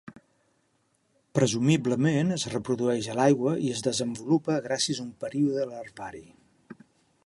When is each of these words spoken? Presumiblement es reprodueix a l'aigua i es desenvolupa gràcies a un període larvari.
Presumiblement 1.39 2.37
es 2.37 2.47
reprodueix 2.55 3.11
a 3.15 3.19
l'aigua 3.21 3.55
i 3.67 3.71
es 3.77 3.87
desenvolupa 3.91 4.61
gràcies 4.69 5.05
a 5.05 5.09
un 5.09 5.17
període 5.27 5.71
larvari. 5.75 6.29